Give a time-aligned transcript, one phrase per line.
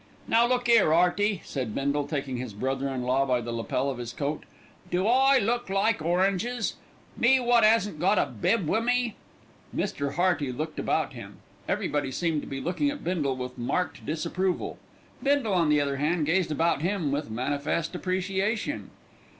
[0.27, 3.99] "Now look 'ere, 'Earty," said Bindle, taking his brother in law by the lapel of
[3.99, 4.45] his coat,
[4.89, 6.75] "do I look like oranges?
[7.15, 9.15] Me wot 'asn't got a bib wi' me."
[9.75, 10.15] Mr.
[10.15, 11.37] Hearty looked about him.
[11.69, 14.79] Everybody seemed to be looking at Bindle with marked disapproval.
[15.21, 18.89] Bindle, on the other hand, gazed about him with manifest appreciation.